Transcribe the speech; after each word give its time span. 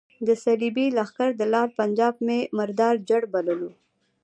د 0.27 0.29
صلیبي 0.43 0.87
لښکر 0.97 1.29
دلال 1.41 1.69
پنجاب 1.79 2.13
مې 2.25 2.39
مردار 2.57 2.95
جړ 3.09 3.21
بللو. 3.33 3.71